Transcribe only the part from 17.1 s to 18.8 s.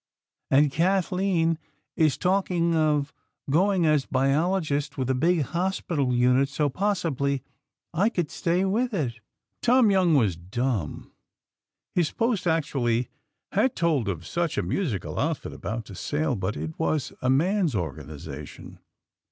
a man's organization.